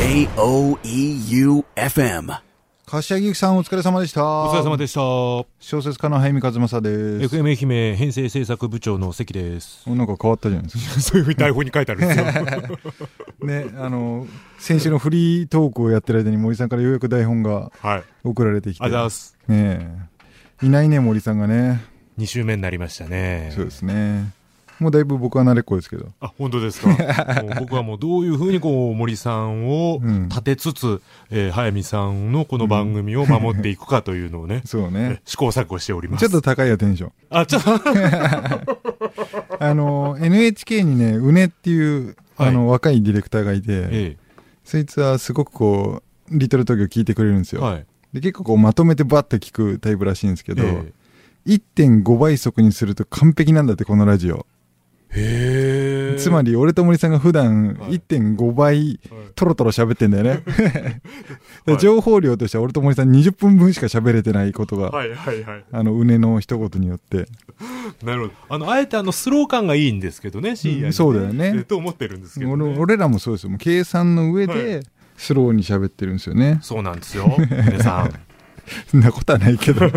[0.00, 0.32] J-O-E-U-F-M
[2.86, 4.24] 柏木さんお疲れ様でした。
[4.24, 5.00] お疲れ様でした。
[5.60, 7.36] 小説家の早見和正です。
[7.36, 7.50] FM 愛
[7.90, 9.86] 媛編成制作部長の関です。
[9.90, 11.00] なんか変わったじゃないですか。
[11.12, 12.24] そういうふうに台本に書いてあるんですよ。
[13.46, 14.26] ね、あの、
[14.58, 18.04] 先週のフリートークをやってる間に森さんからようやく台本がはい。
[18.24, 18.84] 送られてきて。
[18.84, 19.36] あざーす。
[19.48, 20.08] ね
[20.62, 20.66] え。
[20.66, 21.82] いないね、森さんがね。
[22.18, 23.52] 2週目になりましたね。
[23.54, 24.32] そうですね。
[24.80, 26.06] もうだいぶ僕は慣れっこですけど。
[26.20, 26.88] あ、本当ですか？
[27.60, 35.20] 僕はもうどういうふうにこう森さんをうん立てつつ、えー早見さんのこの番組を守っていくかというのをね、 そうね。
[35.26, 36.20] 試行錯誤しております。
[36.20, 37.12] ちょっと高いよ、テンション。
[37.30, 37.70] あ、ちょっと、
[39.60, 44.16] あの、NHK にね、うねっていう、あの、若いディレクターがいて、え
[44.64, 47.60] そいつはすごくこう、リトル東京聞いてくれるんですよ。
[47.62, 47.86] えはい。
[48.14, 50.92] で、結構こう、まとめてバッと聞くタイプらしいんですけど、え
[51.46, 54.46] 1.5倍速にすると完璧なんだって、このラジオ。
[55.14, 56.16] えへえ。
[56.18, 59.00] つまり、俺と森さんが普段はい1.5倍はい
[59.34, 60.42] トロトロ喋ってんだよね。
[61.66, 65.64] で情報量としては俺と森さん20分分しか喋れてないことが、はいはいはい。
[65.72, 67.26] あの、うねの一言によって。
[68.04, 68.32] なるほど。
[68.48, 72.76] あの、あえてあの、スロー感がいいんですけどね、深夜に、うんそうだよねえと思ってるんですけど、俺ね。
[72.78, 73.52] 俺らもそうですよ。
[73.58, 74.82] 計算の上はで、
[75.16, 76.58] スローに喋ってるんですよね。
[76.62, 77.34] そうなんですよ。
[77.38, 78.12] 皆さん。
[78.88, 79.90] そんなことはないけど。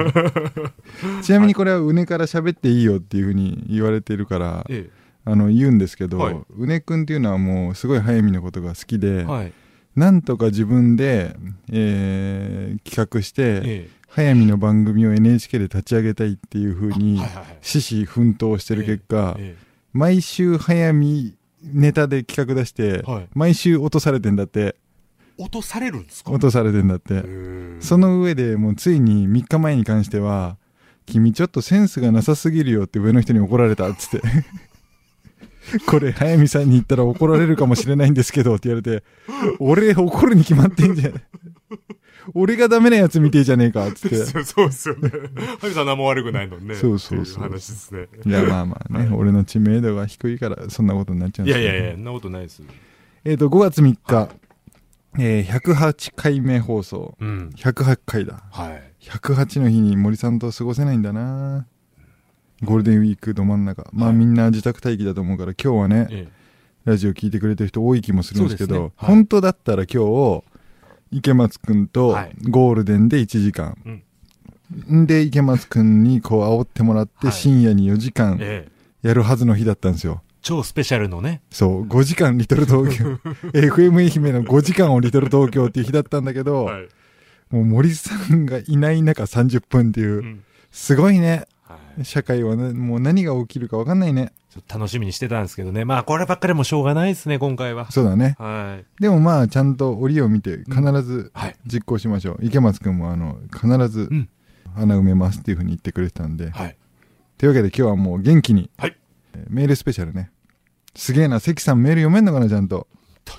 [1.21, 4.89] ちなみにこれはうねから喋っていいよっていうふうに言われてるから、え
[5.25, 9.23] あの、言うんですけど、はいうねくんっていうのはもうすごい早見のことが好きで、え。
[9.23, 9.53] はい。
[9.95, 11.35] なんとか自分で、
[11.71, 13.89] えー企画して、ええ。
[14.07, 17.21] 早見の番組を NHK で立ち上げたいっていうふうに。
[17.61, 19.55] 獅子奮闘してる結果、え
[19.93, 23.27] 毎週早見ネタで企画出して、えはい。
[23.33, 24.75] 毎週落とされてんだって
[25.37, 26.31] 落とされるんですか？
[26.31, 27.23] 落とされてんだって、
[27.79, 30.57] その上でもうついに3日前に関しては
[31.05, 34.27] 君ちょっとセンスがなさすぎるよって上の人に怒られたっつって
[35.87, 39.03] これ早見さんに言ったら怒られるかもしれないんですけどって言われて
[39.59, 41.13] 俺怒るに決まってんじゃん
[42.33, 45.09] 俺がダメなやつみてえじゃねえかっつってそうですよね。
[45.59, 46.75] ハミさん何も悪くないのにね。
[46.75, 48.07] そうそうそう話ですね。
[48.25, 52.61] いやまあまあね、俺の知名度が低いからそんなことになっちゃうんですけどいやいやいや、そんなことないです。
[53.25, 54.29] えっ、と5月3日、
[55.19, 57.49] えー108回目放送うん。
[57.55, 58.83] 108回だはい。
[59.01, 61.67] 108の日に森さんと過ごせないんだな
[62.63, 66.27] ゴールデンウィークど真ん中まあはいみんな自宅待機だと思うから今日はねえ
[66.85, 70.43] ラジオ聞いてくれてる人多い気もするんですけどねはい本当だったら今日
[71.11, 73.77] 池松くんとはいゴールデンで1時間、
[74.91, 78.11] ん、で池松くんにこう煽ってもらってはい深夜に4時え。
[78.11, 79.07] 間ええ。
[79.07, 81.41] やるはずの日だったんですよ超スペシャルのね。
[81.49, 83.13] そう5時間リトル東京
[83.53, 86.89] FM 愛媛の5時間をリトル東京っていう日だったんだけど、はい。
[87.49, 90.43] もう森さんがいない中30分っていう、うん。
[90.69, 91.47] すごいねはい。
[92.01, 94.33] 社会はね、もう何が起きるか分かんないね。
[94.67, 95.85] 楽しみにしてたんですけどね。
[95.85, 97.91] まあ、こればっかりもしょうがないですね、今回は。
[97.91, 98.35] そうだね。
[98.39, 99.01] はい。
[99.01, 101.55] でもまあ、ちゃんと折を見て、必ずはい。
[101.65, 102.39] 実行しましょう。
[102.41, 104.29] 池松くんも、あの、必ずうん
[104.75, 106.49] 穴埋めますっていうふうに言ってくれてたんで。
[106.49, 106.77] はい。
[107.37, 108.97] というわけで今日はもう元気に、はい
[109.35, 110.31] えーメールスペシャルね。
[110.95, 112.87] すげえな、関さんメール読めんのかな、ちゃんと。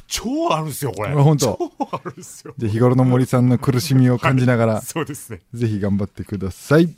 [0.07, 1.11] 超あるんですよ、これ。
[1.11, 2.55] あ本当超あるんですよ。
[2.57, 5.43] じゃあ日頃の森さんの苦しみを感じながら、そうですね。
[5.53, 6.95] ぜひ頑張ってください。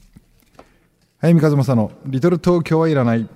[1.18, 3.26] はい、三和正の、リトル東京はいらない。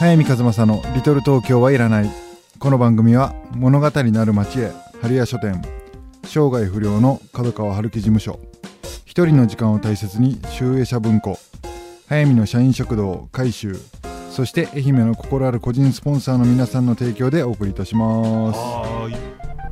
[0.00, 2.10] 早見和正の「リトル東京はいらない」
[2.60, 5.62] この番組は物語のある町へ春屋書店
[6.24, 8.38] 生涯不良の角川春樹事務所
[9.06, 11.38] 一人の時間を大切に集英社文庫
[12.06, 13.76] 早見の社員食堂改修
[14.30, 18.60] そして愛媛の心ある個人スポンサーの皆さんの提供でお送りいたします。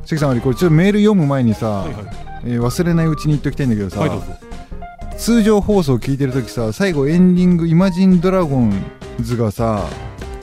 [0.07, 2.05] 関さんこれちょっとメール読む前にさ、はいはい。
[2.45, 5.19] えー忘れないうちに言っときたいんだけどさ、はい。
[5.19, 8.73] 通常放送聞いてる時さ最後エンディング「イマジンドラゴン
[9.21, 9.85] ズ」がさ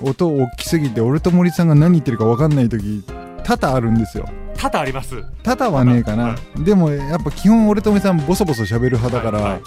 [0.05, 3.03] 音大きすぎて俺と森さんが何言ってるか分かんない時
[3.43, 5.21] 多々あるんですよ多々あります。
[5.43, 9.61] 多々はねえかな、はでもやっぱ基本俺と森さんボソボソ喋る派だから、はいはい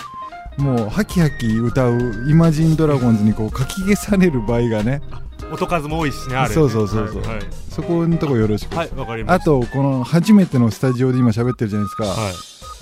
[0.58, 5.00] もうハキハキ歌う「イマジンドラゴンズ」にこう書き消される場合がね
[5.52, 6.54] 音数も多いしね、あれね。
[6.54, 7.40] そうそうそうそうはい。
[7.70, 9.44] そこのとこよろしく、はい、わ、かりまあした。
[9.46, 12.30] とこの初めてのスタジオで今喋ってるじゃないですか、は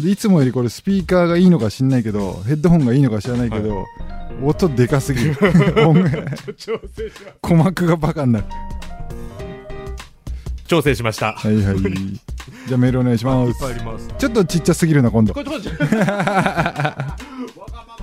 [0.01, 0.03] い。
[0.03, 3.85] でいつもよりこれスピーカーがいいのか知んないけどヘッドホンがいいのか知らないけど、
[4.43, 5.37] 音でかすぎる
[5.89, 8.45] 音楽調整しま鼓膜がバカになる
[10.67, 11.33] 調整しました。
[11.33, 11.77] はいはい
[12.67, 14.09] じゃあメールお願いしますぱいあります。
[14.19, 15.33] ちょっとちっちゃすぎるな今度。
[15.33, 15.65] わがまま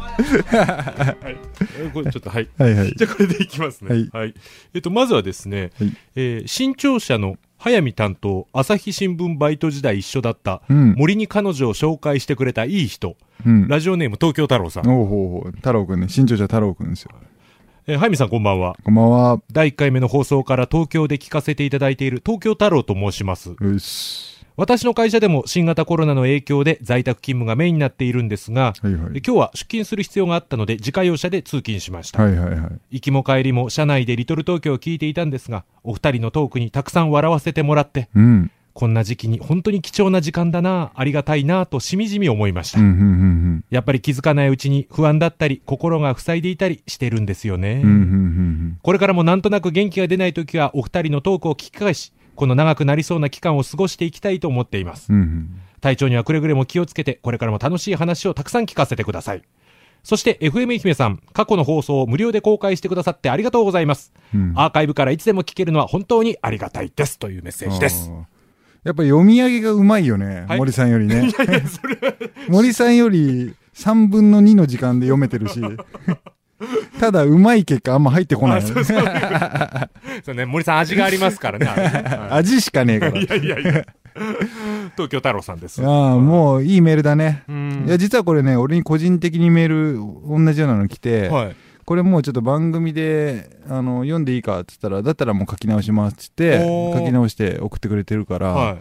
[0.04, 1.38] はい。
[1.80, 2.48] えこれちょっと、はい。
[2.58, 2.94] はいはい。
[2.96, 4.10] じゃあこれでいきますね。
[4.14, 4.34] はい
[4.74, 10.96] えっと、まずはですね、はいえー新潮社の早見担当、朝日新聞バイト時代一緒だった、うん。
[10.98, 13.16] 森に彼女を紹介してくれたいい人、
[13.46, 13.70] うん。
[13.70, 14.90] ラジオネーム東京太郎さん。
[14.90, 15.52] おうほうほう。
[15.54, 16.10] 太郎くんね。
[16.10, 17.12] 新潮社太郎くんですよ。
[17.88, 18.76] えー早見さんこんばんは。
[18.84, 19.42] こんばんは。
[19.54, 23.56] 第1回目の放送から東京で聞かせていただいている東京太郎と申します。
[23.58, 24.33] うっす。
[24.56, 29.22] 私の会社でも新型コロナの影響で在宅勤務がメインになっているんですが、はいはいえ。
[29.26, 32.22] 今日は出勤する必要があったので自家用車で通勤しました。
[32.22, 32.80] はいはいはい。
[32.92, 38.52] 行きも帰りも車内でリトル東京を聞いていたんですが、お二人のトークにたくさん笑わせてもらって、うん。
[38.74, 42.80] こんな時期に本当に貴重な時間だな、ありがたいなとしみじみ思いました。
[42.80, 47.74] うん、うん、うん、やっぱり気づかないうちに不安だったり、心が塞いでいたりしてるんですよね。
[47.74, 47.80] うん。
[47.82, 48.80] うん、うん、うん。
[48.82, 55.12] これからもなんとなく元気が出ない時はお二人のトークを聞き返し、この長くなりそうな期間を過ごしていきたいと思っています。
[55.12, 55.62] うん、うん。
[55.82, 59.44] 体調にはくれぐれも気をつけて、これからも楽しい話をたくさん聞かせてください。
[60.04, 64.12] そして FM 愛媛さん、過去の放送を無料で公開してくださってありがとうございます。
[64.34, 67.18] うんアーカイブからいつでも聞けるのは本当にありがたいです。
[67.18, 68.12] というメッセージです。
[68.84, 70.46] やっぱ読み上げがうまいよね。
[70.48, 71.32] はい森さんよりね。
[72.50, 75.62] 森さんより3分の2の時間で読めてるし。
[77.00, 78.84] ただ、うまい結果あんま入ってこないよね。
[80.24, 81.66] そうね、森さん味がありますからね。
[81.66, 81.72] ね
[82.30, 83.28] は味しかねえからいい。
[83.28, 83.86] やいやいや。
[84.96, 85.84] 東京太郎さんです。
[85.84, 87.44] ああ、もういいメールだね。
[87.50, 91.56] うんいや、実はこれね、俺に個人的にメール、同じようなの来て、はい。
[91.86, 98.78] これもうちょっと番組で、あの、読んでいいかって言ったら、だったらもう書き直しますって言って、書き直して送ってくれてるから、はい。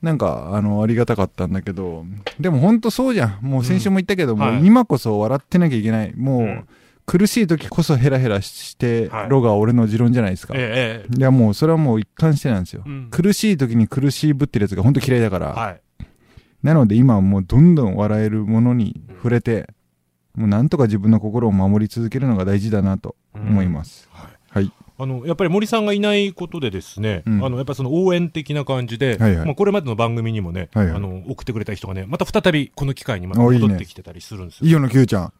[0.00, 2.06] なんか、あの、ありがたかったんだけど、
[2.40, 3.38] でも本当そうじゃん。
[3.42, 6.14] もう先週も言ったけど、もうはい今こそ笑ってなきゃいけない。
[6.16, 6.64] もう、うん
[7.06, 10.54] 苦しい時こそヘラヘラしてはいろが俺の持論じゃないですか。
[10.56, 12.82] えええいやもうそれはもう一貫してなんですよ。
[12.86, 15.54] うん苦しい時に苦しいぶってるやつが本当嫌いだから。
[15.56, 15.80] えはい。
[16.62, 19.68] なので今はもうどんどん笑えるものに触れて、
[20.34, 24.08] もうなんとか自分の心を守り続けるのが大事だなと思います。
[24.12, 24.28] は
[24.60, 24.72] い。
[24.98, 34.70] あの、やっぱり森さんがいないことでですね、うんあの、やっぱりその応援的な感じで、はいはいまあこれまでの番組にもね、はいはいあの、送ってくれた人がね、また再びこの機会にまた戻ってきてたりするんですよ。
[34.70, 35.32] イオの Q ちゃん。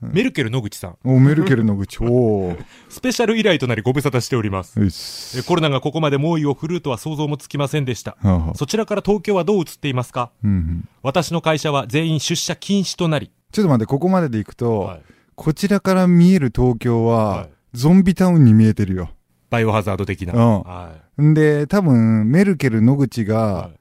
[0.00, 1.98] メルケル野口さん、おメルケルの口。
[2.02, 2.64] おー。
[2.88, 5.38] スペシャル依頼となりご無沙汰しております。
[5.38, 8.16] えコロナがここまで猛威を振るうとは想像もつきませんでした。
[8.22, 10.30] はそちらから東京はどう映っていますか？
[10.42, 15.00] うんうん私の会社は全員出社禁止となり、ちょっと待って、ここまででいくと、はい
[15.36, 19.10] こちらから見える東京は、はいゾンビタウンに見えてるよ。
[19.48, 20.34] バイオハザード的な。
[20.34, 23.80] うんはいんで、多分、メルケル野口がはい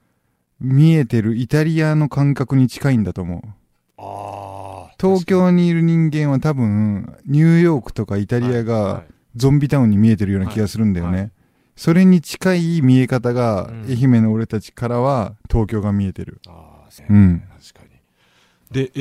[0.62, 3.42] 見えてるイタリアの感覚に近いんだと思う。
[3.98, 4.29] ああ。
[5.00, 11.12] 東京にいる人間は多分、ニューヨークとかイタリアはいがはいゾンビタウンに見えてるような気がするんだよね。
[11.12, 11.32] はいはい
[11.80, 16.42] それに近い見え方が、うん愛媛の俺たちからは東京が見えてる。
[16.46, 17.42] ああ、そううん。
[17.58, 17.90] 確かに。
[18.70, 19.00] で、え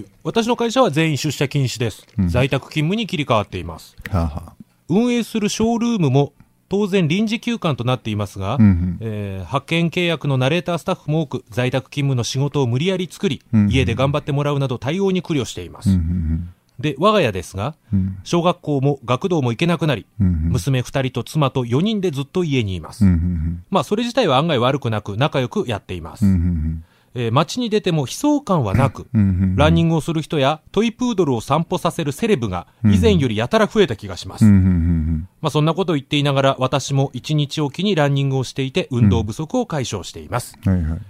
[0.00, 2.06] ー私の会社は全員出社禁止です。
[2.18, 3.96] うん在宅勤務に切り替わっています。
[4.10, 4.52] はあ、は
[4.90, 6.34] 運営するショールームも
[6.68, 8.98] 当然臨時休館となっていますが、あ、うんうん。
[9.00, 15.90] えー派遣契約のナレータースタッフも多く在宅勤務の仕事を無理やり作り、うん家で頑張ってもらうなど対応に苦慮しています。
[15.90, 18.18] うんうんで、我が家ですが、うん。
[18.22, 20.34] 小学校も学童も行けなくなり、うんうん。
[20.52, 23.04] 娘2人と妻と4人でずっと家にいます。
[23.04, 26.24] うんうんまあ、それ自体は案外悪くなく仲良くやっています。
[26.24, 26.32] うん。
[26.32, 26.84] うんうん
[27.20, 29.08] えー街に出ても悲壮感はなく。
[29.56, 34.44] ランニングをする人やトイプードルを散歩させるセレブが以前よりやたら増えた気がします。
[34.44, 40.56] まあそんなことを言っていながら私も一日おきにランニングをしていて運動不足を解消しています。
[40.64, 40.72] うん。
[40.72, 41.00] はいはい。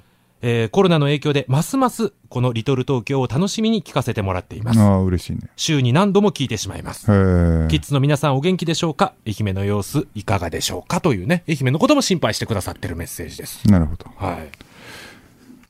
[0.41, 4.81] えーコロナの影響でますますこのリトル東京を楽しみに聞かせてもらっています。
[4.81, 5.41] ああ、嬉しいね。
[5.57, 7.07] 週に何度も聞いてしまいます。
[7.07, 9.15] キッズの皆さんお元気でしょうか？
[9.27, 11.01] 愛媛の様子いかがでしょうか？
[11.01, 13.67] というね、愛媛のことも心配してくださってるメッセージです。
[13.69, 14.07] なるほど。
[14.17, 14.49] はい。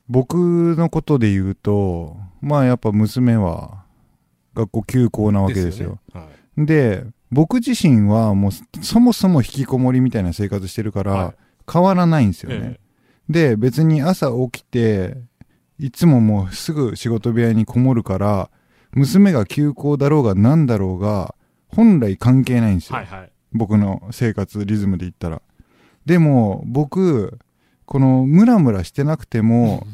[0.08, 3.84] 僕のことで言うと、まあやっぱ娘は
[4.54, 5.98] 学校休校なわけですよ。
[6.14, 11.34] ねはいで、僕自身はもうそもそも引きこもりみたいな生活してるから、はい
[11.70, 12.78] 変わらないんですよね。
[12.78, 12.80] え
[13.28, 15.18] で、別に朝起きて、
[15.78, 18.50] いつももうすぐ仕事部屋にこもるから、
[18.92, 21.34] 娘が休校だろうが何だろうが、
[21.68, 22.98] 本来関係ないんですよ。
[22.98, 23.32] えはいはい。
[23.52, 25.42] 僕の生活リズムで言ったら。
[26.06, 27.38] でも、僕、
[27.88, 29.86] このムラムラしてなくても、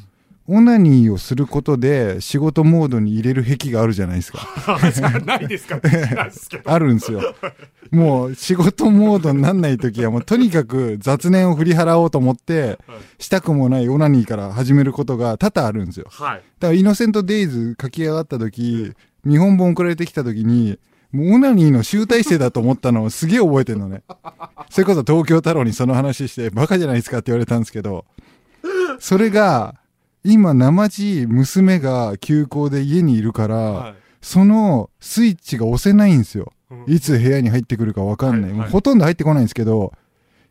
[0.48, 4.40] オナニーをすることで仕事モードに入れる癖があるじゃないですか。
[5.24, 5.80] ないですか。
[6.64, 7.22] あるんですよ。
[7.92, 12.80] もう仕事モードになんない時はもうとにかく雑念を振り払おうと思って、
[13.20, 16.06] したくもないオナニーから始めることが多々あるんですよ。
[16.10, 16.42] はい。
[16.58, 18.92] だからイノセントデイズ書き上がった時、
[19.24, 20.80] 日本本送られてきた時に、
[21.14, 24.02] もうオナニーの集大成だと思ったのをすげえ覚えてるのね。
[24.68, 28.04] それこそ東京太郎にその話して、バカじゃないですかって言われたんですけど、
[28.98, 29.76] それが、
[30.24, 33.94] 今、生地娘が休校で家にいるから、はい
[34.24, 36.50] そのスイッチが押せないんですよ。
[36.70, 38.48] うんいつ部屋に入ってくるかわかんない。
[38.48, 39.92] はいはいもうほとんど入ってこないんですけど、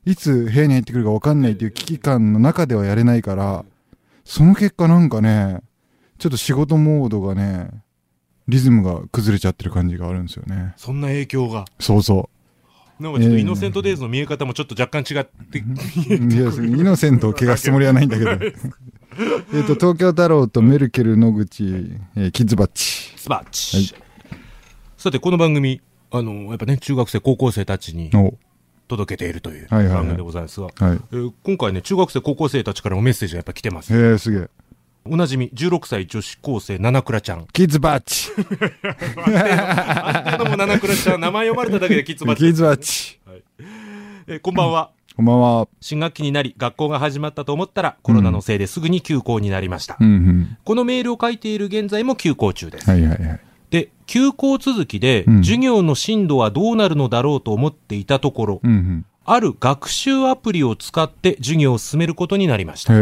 [0.06, 3.66] いつ部屋に入ってくるかわかんないっていう危機感の中ではやれないから、
[4.26, 5.62] その結果なんかね、
[6.20, 7.72] ちょっと仕事モードがね、
[8.48, 10.74] リズムが崩れちゃってる感じがあるんですよね。
[10.78, 11.66] そんな影響が。
[11.80, 12.30] そうそ
[13.00, 15.64] なんかちょっとイノセントデイズの見え方もちょっと若干違って、う。
[16.16, 18.32] いや、イノセントを怪我すつもりはないんだけど。
[19.54, 21.64] えっと、東京太郎とメルケル野口、
[22.16, 23.14] えーキッズバッチ。
[23.18, 23.96] スバッチ。
[24.98, 25.82] さて、この番組、
[26.12, 28.34] あの、やっぱね、中学生、高校生たちにお
[28.88, 30.74] 届けているというはいはいはい番組でございますが、はい。
[31.12, 33.94] えー今回ね、中学生、高校生たちからもメッセージがやっぱ来てます。
[33.96, 34.50] へえ、すげえ。
[35.06, 37.46] おなじみ、16歳女子高生、七倉ちゃん。
[37.52, 38.32] キッズバッチ。
[39.26, 42.44] あんたのも七倉ちゃん、名前読まれただけでキッズバッチ。
[42.44, 43.20] キッズバッチ。
[44.28, 44.92] えーこんばんは。
[45.18, 45.68] こんばんは。
[45.82, 49.98] 新学期になり、学校が始まったと思ったら、コロナのせいですぐに休校になりました。
[50.00, 50.58] うんうん。
[50.64, 52.90] このメールを書いている現在も休校中です。
[52.90, 53.40] はいはいはい。
[53.72, 62.94] で、休校続きで、うん授業の進度はどうなるのだろうと思っていたところ、うんある学習アプリを使って授業を進めることになりました。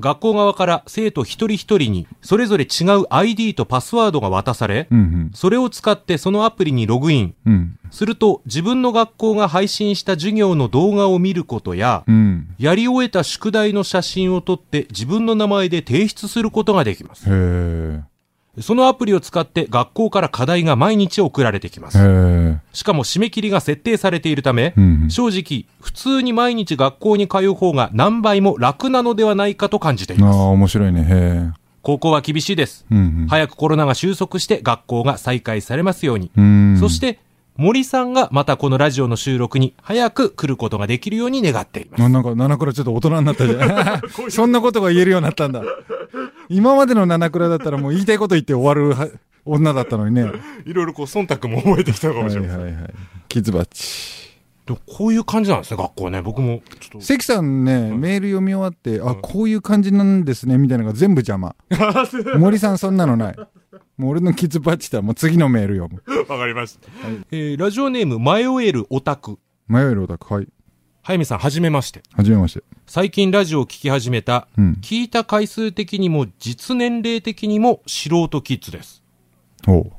[0.00, 7.34] 学校側から生徒一人一人にそれぞれ違う ID とパスワードが渡され、うんそれを使ってそのアプリにログイン。
[7.46, 7.52] うん。
[7.52, 7.78] うん。
[7.90, 12.54] すると自分の学校が配信した授業の動画を見ることや、うん。
[12.58, 17.28] やり終えた宿題の写真を撮って自分の名前で提出することができます。
[18.60, 21.98] そのアプリを使って学校から課題が毎日送られてきまへす。
[22.00, 22.58] え。
[22.72, 30.36] しかも締め切りが設定されているため、うん正直、普通に毎日学校に通う方が何倍も楽なのではないかと感じていああ、ます。
[30.38, 31.02] 面白いね。
[31.02, 31.60] へえ。
[31.82, 32.84] 高校は厳しいです。
[32.90, 33.26] うんうん。
[33.28, 36.30] 早くコロナが収束して学校が再開されますように。
[36.36, 36.76] うん。
[36.78, 37.18] そして、
[37.60, 42.02] 森さんがまたこのラジオの収録に早く来ることができるように願っています。
[42.02, 44.02] あなんか、七倉ちょっと大人になったじゃん。
[44.32, 45.62] そんなことが言えるようになったんだ。
[46.48, 49.08] 今までの七倉だったらもう言いたいこと言って終わるは
[49.44, 50.22] 女だったのにね。
[50.22, 50.32] は
[50.64, 52.62] いろいろこう、忖度も覚えてきたかもはいしれません。
[52.62, 52.72] はい。
[53.28, 54.29] キッズバッチ。
[54.70, 56.22] でもこういう感じなんですね、学校はね。
[56.22, 57.00] 僕も、ちょっと。
[57.00, 61.56] 関さんね、メール読み終わって、あ、こういう感じなんですね、みたいなのが全部邪魔。
[62.38, 63.36] 森さんそんなのない。
[63.96, 66.24] もう俺のキッズバッチしたらもう次のメール読む。
[66.28, 66.88] わかりました。
[67.32, 69.40] えーラジオネーム、迷えるオタク。
[69.66, 70.46] 迷えるオタク、はい。
[71.02, 72.02] はやみさん、はじめまして。
[72.12, 72.62] はじめまして。
[72.86, 74.78] 最近ラジオを聞き始めた、うん。
[74.82, 79.02] 聞いた回数的にも実年齢的にも素人キッズです。
[79.66, 79.92] おう。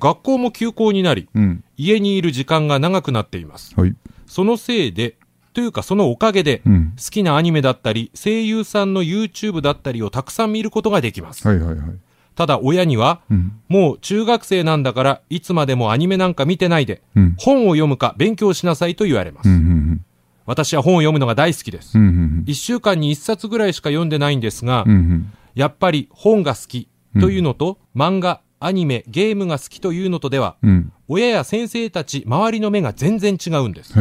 [0.00, 1.64] 学校も休校になり、うん。
[1.76, 3.74] 家にいる時間が長くなっています。
[3.78, 3.94] はい。
[4.26, 5.16] そのせいで、
[5.52, 6.92] というかそのおかげで、うん。
[6.96, 11.46] 好きなアニメだったり、声優さんの YouTube だったりをたくさん見ることができます。
[11.46, 11.86] はいはいはい。
[12.34, 13.52] ただ親には、うん。
[13.68, 17.34] もう中学生なんだから、いつまでもアニメなんか見てないで、うん。
[17.38, 19.48] 本を読むか勉強しなさいと言われます。
[19.48, 19.54] うん。
[19.54, 20.04] うん。
[20.46, 21.96] 私は本を読むのが大好きです。
[21.96, 22.04] うん。
[22.04, 22.44] うん。
[22.46, 25.32] 一週間に一冊ぐらいしか読んでないんですが、うん。
[25.54, 26.88] やっぱり本が好き
[27.20, 30.90] というのと、漫画、アニメ、ゲームが好きというのとでは、うん。
[31.06, 33.94] 親や先生たち、周りの目が全然違うんです。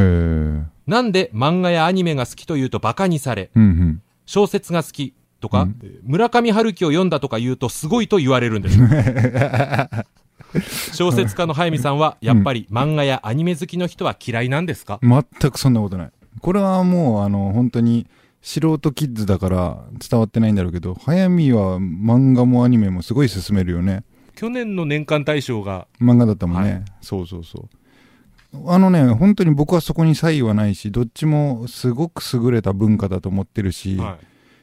[0.87, 4.01] なんで漫画やアニメが好きというと馬鹿にされ、うん。
[4.25, 5.67] 小説が好きとか、
[6.03, 8.79] 村上春樹を読んだとか言うとすごいと言われるんです。
[10.95, 16.11] 小説家の早見さんは、やっぱり漫画やアニメ好きの人は嫌いなんですか、全くそんなことない。
[16.39, 18.07] これはもう、あの、本当に、
[18.41, 19.77] 素人キッズだから
[20.09, 24.03] 伝わってないんだろうけど、早見は漫画もアニメもすごい進めるよね。
[24.35, 26.71] 去年の年間大賞が、漫画だったもんね。
[26.71, 26.83] はい。
[27.01, 28.71] そうそうそう。
[28.71, 34.17] あのね、本当に僕はそこに差異はないし、どっちもすごく優れた文化だと思ってるし、は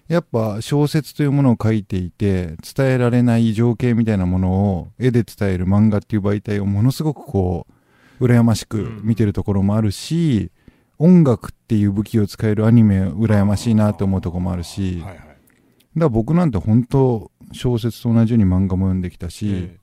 [0.09, 7.67] い、やっぱ小説というものを書いていて、伝えられない情景みたいなものを絵で伝える漫画っていう媒体をものすごくこ
[8.21, 10.53] う、羨ましく見てるところもあるし、
[10.99, 15.21] 音楽っていう武器を使えるアニメ羨ましいなって思うところもあるし、だか
[15.97, 19.77] ら僕なんて本当小説と同じように漫画も読んできたし、え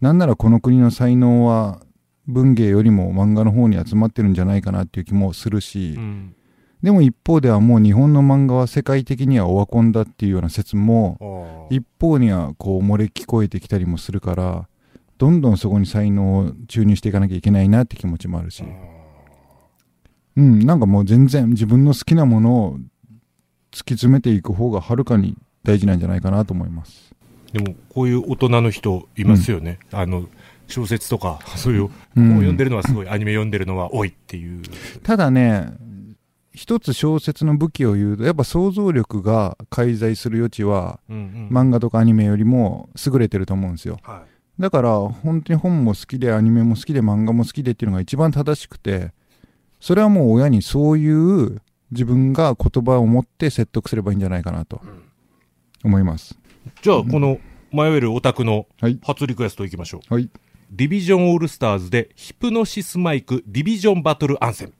[0.00, 1.82] なんならこの国の才能は
[2.26, 6.34] 文芸よりも漫画の方に集まってるんじゃないかなっていう気もするし、えうん。
[6.82, 14.66] でも一方ではもう日本の漫画は世界的にはオワコンだっていうような説も一方にはこう漏れ聞こえてきたりもするから
[15.18, 18.64] どんどんそこに才能を注入していかなきゃいけないなって気持ちもあるし。
[20.36, 27.14] うんなんかもう全然自分の好きなものを突き詰めていく方がはるかに大事なんじゃないかなと思います。
[27.52, 29.78] でも、こういう大人の人いますよね。
[29.92, 30.28] あの、
[30.68, 32.28] 小説とか、そういう、うん。
[32.28, 34.62] 本を読んでるのはすごい、アニメ読んでるのは多いっていう。
[35.02, 35.72] ただね
[36.52, 41.56] 一つ小説の武器を言うとやっぱ想像力が介在する余地はうんうん。
[41.56, 43.98] 漫画とかアニメよりも優れてると思うんですよ。
[44.02, 44.24] は
[44.58, 49.12] だから本当に本も好きでアニメも好きで漫画も好きでっていうのが一番正しくて
[49.80, 51.62] それはもう親にそういう
[51.92, 54.80] 自分が言葉を持って説得すればいいんじゃないかなと。
[54.84, 54.86] い。
[54.86, 55.09] うん
[55.84, 56.38] 思います
[56.82, 57.38] じゃあ、この、
[57.72, 60.14] 迷えるオタクのはい初リクエストいきましょう。
[60.14, 60.28] はい
[60.72, 64.74] ディビジョンオールスターズでヒプノシスマイクディビジョンバトルアンセム。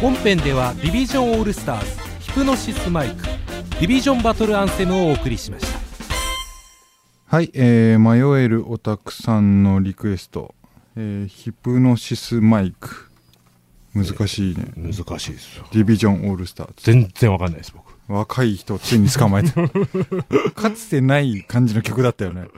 [0.00, 1.86] 本編では Division All Stars
[2.20, 5.73] ヒプノシスマイク Division Battle Anthem をお送りしました。
[7.34, 10.54] はい、えー、迷えるオタクさんのリクエスト、
[10.94, 13.10] えー、ヒプノシスマイク
[13.92, 15.66] 難しいね、難しいですよ。
[15.72, 17.93] Division All Stars 全然わかんないです、僕。
[18.08, 19.52] 若い人ついに捕まえた
[20.54, 22.48] かつてない感じの曲だったよね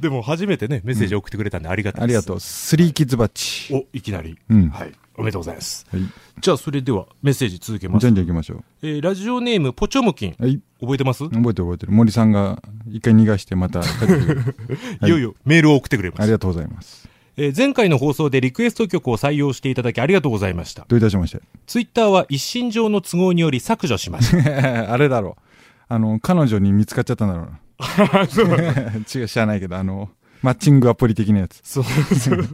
[0.00, 2.18] でも初めてね、メッセージ送ってくれたんでありがたいです。
[2.18, 4.36] ありがとうスリーキッズバッチお、いきなり。
[4.50, 4.92] うんはい。
[5.14, 5.86] おめでとうございます。
[5.90, 6.02] はい
[6.40, 8.00] じゃあ、それではメッセージ続けます。
[8.00, 10.34] じゃんじゃん行きましょえーラジオネーム、ポチョムキン。
[10.38, 13.80] うはい覚えてます、覚えてる覚えてる森さんが一回逃がしてまた
[15.04, 16.22] いいよいよメールを送ってくれました。
[16.24, 17.08] ありがとうございます
[17.42, 20.84] えー前回の放送でリクエスト曲を採用していただきありがとうございました。
[20.86, 24.92] どういたしましてツイッターは一身上の都合により削除しました。
[24.92, 25.42] あれだろう
[25.88, 27.52] あの彼女に見つかっちゃったんだろうな
[29.12, 30.08] 違う知らないけどあの
[30.40, 32.48] マッチングアプリ的なやつ、そうそう。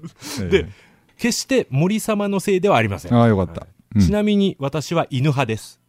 [0.47, 0.67] えで
[1.19, 3.15] 決して森様のせいではありません。
[3.15, 5.81] ああよかった、うんちなみに私は犬派です。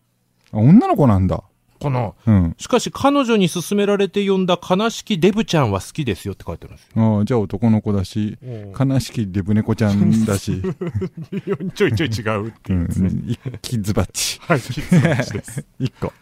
[0.52, 1.44] あ女の子なんだ
[1.80, 2.56] この、うん。
[2.58, 7.18] しかし彼女に勧められて呼んだ悲しきデブちゃんは好きですよって書いてあるんですよ。
[7.18, 8.38] ああじゃあ男の子だし
[8.78, 10.62] 悲しきデブ猫ちゃんだし、
[11.76, 13.12] ちょいちょい違うってういうんですね。
[13.28, 14.40] 一キッズバッチ。
[14.42, 15.66] はい、キッズマッチです。
[15.80, 16.14] 一個。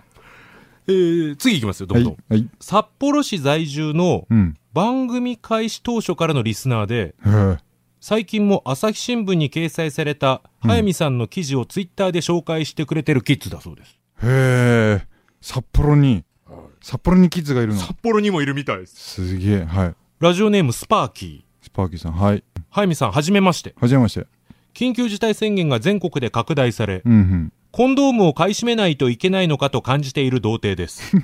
[0.90, 2.18] えー、次いきますよ、どはいんどん。
[2.30, 4.56] はい札幌市在住のうん。
[4.74, 7.58] 番組開始当初からのリスナーで、へえ。
[8.00, 13.92] 最近も朝日新聞に掲載された、うん早見さんの記事をツイッターで紹介してくれてるキッズだそうです。
[14.24, 15.16] へえ
[15.48, 16.25] 札幌に
[16.82, 18.96] 札幌にキッズがいるの札幌にもいるみたいです。
[19.24, 21.66] すげえはいラジオネームスパーキー。
[21.66, 23.74] スパーキーさんはい早見さん、はじめまして。
[23.80, 24.28] はじめまして
[24.74, 31.15] 緊急事態宣言が全国で拡大され、うんうんコンドームを買い占めないといけないのかと感じている童貞です。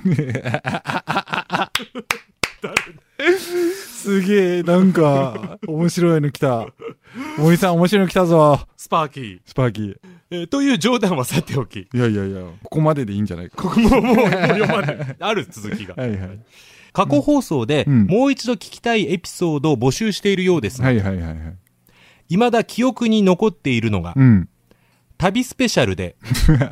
[3.36, 6.66] すげえなんか面白いの来た
[7.38, 9.40] 森さん面白いの来たぞスパーキー。
[9.46, 9.96] スパーキー
[10.30, 11.80] えーという冗談はさておき。
[11.80, 15.16] いやいやいやここまででいいんじゃないかここも、もう、もう読まない。
[15.18, 15.94] ある続きが。
[15.94, 16.38] はいはい
[16.94, 21.36] 過去放送で、うんもう一度聞きたいエピソードを募集しているようですが、はいはいはいはい
[22.28, 24.48] 未だ記憶に残っているのが、うん
[25.16, 26.16] 旅スペシャルで、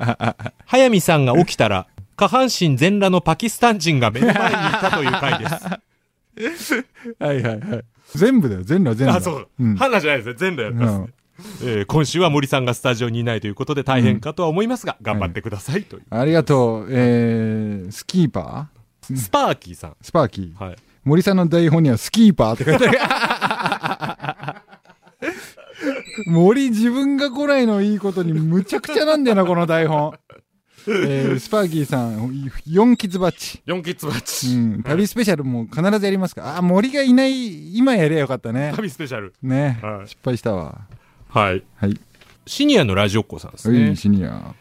[0.67, 1.87] 早見さんが起きたら、
[2.23, 4.45] 下半身全裸のパキスタン人が目の前にい
[4.81, 6.75] たという回です。
[7.19, 9.49] はいはいはい全部だよ全裸全裸あ、そう。
[9.59, 10.35] うん花じゃないですね。
[10.39, 11.15] 全部やります、うん
[11.65, 16.03] えー今週は森さんがスタジオにいないということで大変かとは思いますが、頑張ってくださいという。
[16.11, 19.17] ありがとうえー、スキーパー？
[19.17, 19.97] スパーキーさん。
[20.01, 20.77] スパーキーはい。
[21.05, 24.63] 森さんの台本にはスキーパーって書いてある
[26.27, 30.15] 森自分が来ないのいいことにむちゃくちゃなんだよなこの台本
[30.89, 32.17] えー、スパーキーさん
[32.67, 34.55] 4キッズバッチ4キッズバッうチ。
[34.57, 36.57] ん、旅スペシャルも必ずやりますか？
[36.59, 39.33] あ森がいない今やればよかったね旅スペシャル。
[39.43, 40.81] ね、はい失敗したわ
[41.29, 41.63] はい。
[41.77, 41.99] はい
[42.47, 43.97] シニアのラジオっ子さんですうねい。
[43.97, 44.55] シニア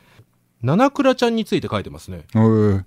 [0.62, 2.26] 七倉ちゃんについて書いてますね。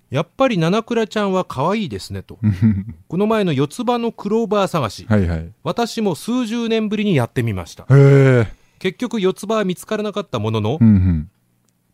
[0.08, 2.38] やっぱり七倉ちゃんは可愛いですねと。
[3.08, 5.06] この前の四つ葉のクローバー探し。
[5.08, 7.84] はいはいへ私も数十年ぶりにやってみました。
[7.90, 8.46] え
[8.78, 11.30] 結局四つ葉は見つからなかったもののう、んうん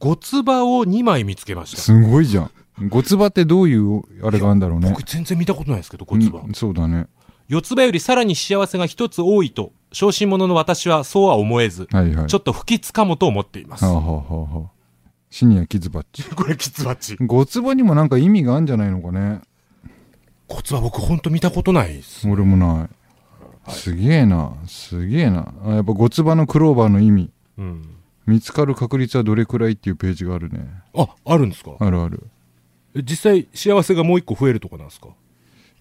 [0.00, 1.76] 五つ葉を2枚見つけました。
[1.78, 2.50] すごいじゃん
[2.88, 6.48] 五つ葉ってどういうあれがあるんだろうね僕全然見たことないですけど、五つ葉う。
[6.48, 7.06] んそうだね
[7.48, 13.94] 四つ葉よりさらに幸せが一つ多いと、小心者の私はそうは思えず、はいはいちょっと不吉かもと思っていますはあ。
[13.94, 14.70] はあはあはあ
[15.30, 17.16] シニアキッズバッチ これキツバッチ。
[17.20, 19.40] 五つ葉にもなんか意味があるんじゃないのかね
[20.48, 22.26] 五つ葉僕ほんと見たことないです。
[22.28, 27.82] 俺もないすげえなすげえなあやっぱ五つ葉のクローバーの意味うん。
[28.30, 30.66] 見つかる確率はどれくらいっていうページがあるね。
[30.94, 31.72] あ、あるんですか？
[31.80, 32.22] あるある。
[32.94, 35.08] え実際幸せがもう一個増えるとかなんですか？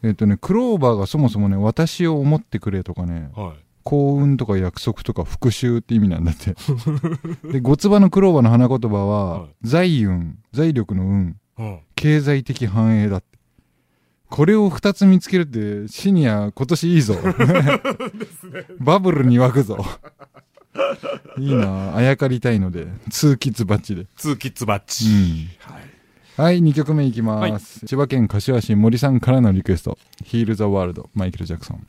[0.03, 3.63] えっ、とねクローバーがそもそもね私を思ってくれとかねはい。
[3.83, 6.55] 幸運とか約束とか復讐って意味なんだって。
[7.51, 9.49] で五つ葉のクローバーの花言葉は、はい。
[9.63, 11.79] 財運財力の運うん。
[11.95, 13.27] 経済的繁栄だって。
[14.29, 17.15] これを2つ見つけるってシニア今年いいぞ。
[18.79, 19.83] バブルに湧くぞ
[21.37, 24.05] いいなあやかりたいのでツーキッズバッチで。
[24.15, 25.05] ツーキッズバッチ。
[25.05, 25.73] うん。
[25.73, 25.99] はい。
[26.39, 31.85] はい2曲目いきます、千葉県柏市森さんからのリクエスト「ヒール・ザ・ワールド」マイケル・ジャクソン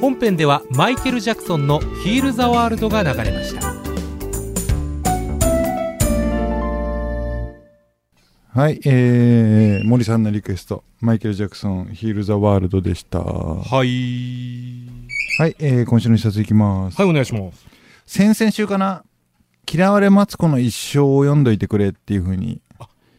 [0.00, 3.67] 本編ではマイケル・ジャクソンの「ヒール・ザ・ワールド」が流れました
[8.58, 13.20] はい、えー、森さんのリクエスト、マイケル・ジャクソン、ヒール・ザ・ワールドでした。
[13.20, 13.88] ははい。
[13.88, 14.90] い、
[15.60, 17.00] えー、今週の一冊いきます。
[17.00, 17.64] はい、お願いします。
[18.04, 19.04] 先々週かな、
[19.72, 22.60] 嫌われマツコの一生を読んどいてくれっていう風に、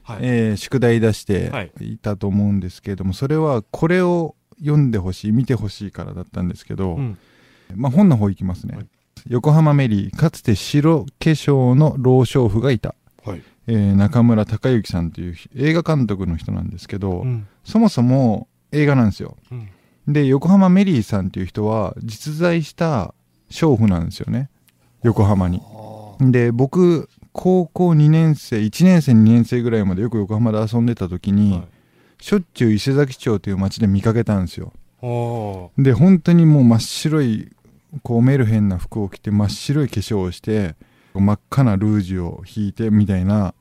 [0.03, 0.17] はい。
[0.23, 7.17] えー宿題出してはいいたと思うんですけれども、それはこれを読んでほしい、見てほしいからだったんですけど、うん。
[7.75, 8.75] まあ本の方いきますね。
[8.75, 8.87] はい
[9.27, 12.95] 横浜メリー、かつて白化粧の老娼婦がいた。
[13.73, 13.81] はい。
[13.81, 17.47] えー中村隆之さんという映画監督の人なんですけど、うん。
[17.63, 19.37] そもそも映画なんですよ。
[19.51, 20.13] うん。
[20.13, 23.13] で、横浜メリーさんっていう人は実在した
[23.49, 24.49] 娼婦なんですよね。
[25.03, 25.61] 横浜に。
[26.19, 31.63] で、僕、高校2年生、1年生2年生ぐらいまでよく横浜で遊んでた時に、はい
[32.21, 34.73] しょっちゅう伊勢崎町という町で見かけたんですよ。
[35.77, 37.49] で、本当にもう真っ白い、
[38.03, 40.75] こうメルヘンな服を着て真っ白い化粧をして、
[41.13, 43.53] 真っ赤なルージュを引いてみたいな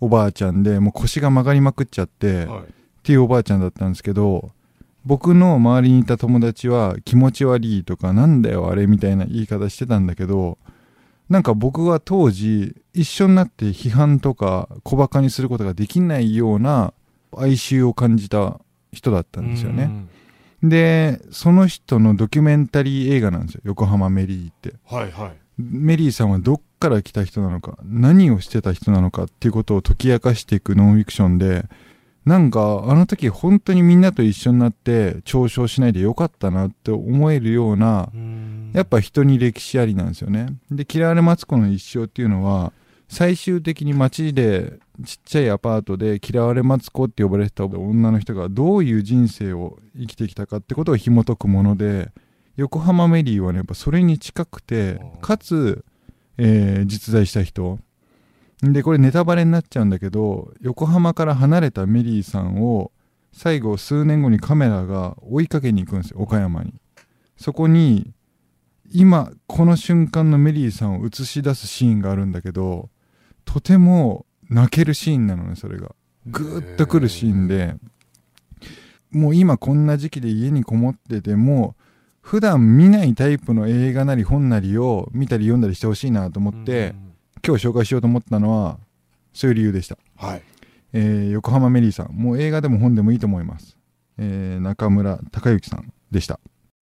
[0.00, 2.60] おばあちゃんで、もう腰が曲がりまくっちゃって、はい。
[2.60, 4.50] っていうおばあちゃんだったんですけど、
[5.04, 10.58] 僕の周りにいた友達は気持ち悪いとかなんだよあれみたいな言い方してたんだけど、
[11.28, 16.92] なんか僕は当時一緒になって批判とか小馬鹿にすることができないような
[17.36, 18.60] 哀愁を感じた
[18.92, 20.08] 人だったんですよね。
[20.62, 20.68] うん。
[20.68, 23.60] で、その人のドキュメンタリー映画なんですよ。
[23.64, 24.74] 横浜メリーって。
[24.84, 25.32] はいはい。
[25.58, 31.66] メリーさんはどっから来た人なのか、何をしてた人なのかっていうことを解き明かしていくノンフィクションで、
[32.24, 40.46] なんかあの時本当にみんなと一緒になって嘲笑しないでよかったなって思えるような、うんやっぱ人に歴史ありなんですよね。
[40.70, 42.72] で、嫌われマツコの一生っていうのは、
[43.08, 52.12] 最終的に街でちっちゃいアパートで嫌われマツコって呼ばれてた女の人がどういう人生を生きてきたかってことを紐解くもので、
[52.56, 55.84] 横浜メリーはね、やっぱそれに近くて、かつ、
[56.42, 57.78] えー実在した人。
[58.62, 62.92] で、これネタバレになっちゃうんだけど、横浜から離れたメリーさんを、
[63.32, 66.74] 最後数年後にカメラが追いかけに行くんですよ、岡山に。
[67.36, 68.12] そこに、
[68.90, 72.88] 今、この瞬間のメリーさんを映し出すシーンがあるんだけど、
[73.44, 75.94] とても泣けるシーンなのね、それが。
[76.26, 77.76] ぐーっとくるシーンで、
[79.10, 81.76] もう今こんな時期で家にこもってても、
[82.30, 87.06] 普段見ないタイプの映画なり本なりを見たり読んだりしてほしいなと思って、うん
[87.44, 88.78] 今日紹介しようと思ったのは、
[89.32, 89.98] そういう理由でした。
[90.16, 90.42] はい。
[90.92, 93.76] えー横浜メリーさん、もう映画でも本でもいいと思います。
[94.16, 96.38] えー中村隆之さんでした。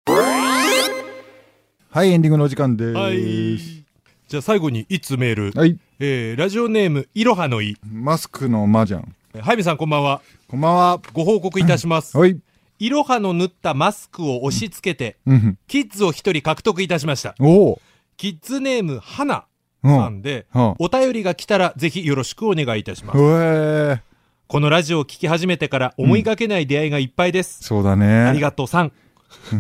[0.08, 2.94] はい、エンディングのお時間です。
[2.94, 3.58] はい。
[3.60, 5.52] じゃあ最後に一通メール。
[5.52, 5.78] はい。
[6.00, 7.78] えー、ラジオネーム、いろはのい。
[7.86, 9.04] マスクの麻雀。
[9.40, 10.22] はいみさんこんばんは。
[10.48, 11.02] こんばんは。
[11.14, 12.18] ご報告いたします。
[12.18, 12.40] はい。
[12.80, 15.58] いろはの縫ったマスクを押し付けて、うん。
[15.68, 17.36] キッズを一人獲得いたしました。
[17.40, 17.82] おお。
[18.18, 19.46] キッズネーム、はな
[19.84, 19.96] うん。
[19.96, 24.02] さんで、はお便りが来たらぜひよろしくお願いいたします。
[24.48, 27.64] このラジオを聞き始めてから思いがけない出会いがいっぱいです。
[27.64, 28.26] そうだね。
[28.26, 28.92] ありがとうさん。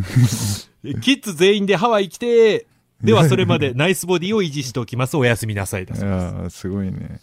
[1.01, 5.17] キッズ全員でハワイ来てーではそれまでナイスボディを維持しておきます。
[5.17, 6.59] おやすみなさいだいそうです。
[6.59, 7.19] すごいね。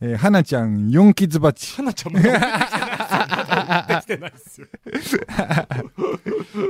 [0.00, 1.74] えー、花ちゃん、4キッズバッチ。
[1.76, 2.18] はなちゃんも
[3.86, 4.66] てきてないですよ。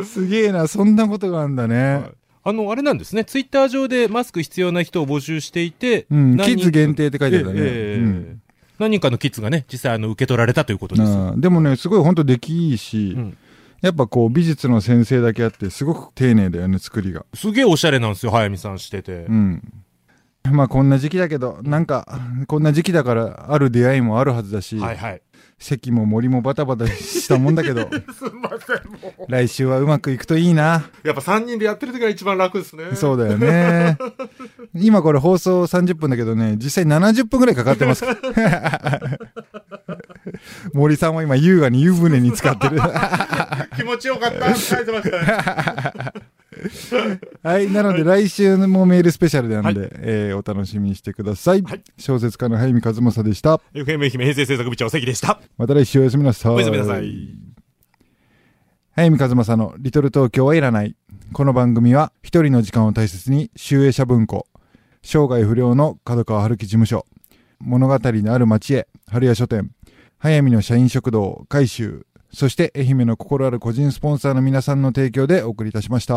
[0.04, 2.10] すげえな、そんなことがあるんだね。
[2.42, 3.24] あの、あれなんですね。
[3.24, 7.52] ツイッター上でマスク必要な人を募集していて、うん、キッズ限定って書いてたね。
[7.56, 8.40] ええうん
[8.76, 11.40] 何人かのキッズがね、実際あの受け取られたということです。
[11.40, 13.36] でもね、すごい本当出来いいし、うん
[13.84, 17.26] やっぱこう美術の先生だけあって、すごく丁寧だよね、作りが。
[17.34, 19.26] すげえおしゃれなんですよ、早見さんしてて。
[19.28, 19.62] うん。
[20.50, 25.22] まあこんな時期だけど、なんか、こんな時期だから、ある出会いもあるはずだし、はいはい。
[25.58, 29.24] 席も森もバタバタしたもんだけど、 すんません、もう。
[29.28, 30.84] 来週はうまくいくといいな。
[31.02, 32.94] やっぱ3人でやってる時が一番楽ですね。
[32.94, 33.96] そうだよね。
[34.74, 38.04] 今これ放送30分だけどね、実際70分くらいかかってます。
[40.72, 42.80] 森さんは今優雅に湯船に浸かってる。
[43.76, 44.54] 気持ちよかった。
[44.54, 46.12] 書いてましたね。
[47.42, 47.70] はい。
[47.70, 51.62] なので来週もメールスペシャルなんで、はえーお楽しみにしてください。
[51.62, 53.60] はい小説家の早見和正でした。
[53.74, 55.40] FM 愛媛平成制作部長関でした。
[55.58, 56.54] また来週おやすみなさい。
[56.54, 57.28] おやすみなさい。
[58.92, 60.96] 早見和正のリトル東京はいらない。
[61.32, 64.46] この番組は一人の時間を大切に集英社文庫、
[65.02, 67.04] 生涯不良の角川春樹事務所、
[67.58, 69.70] 物語のある町へ、春屋書店、
[70.18, 76.14] 早見の社員食堂、改修、そして愛媛の心ある個人スポンサーの皆さんの提供でお送りいたしました。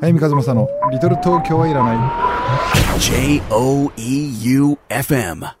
[0.00, 1.94] 早見和正のリトル東京はいらな
[2.96, 3.00] い。
[3.00, 5.59] J O E U F M.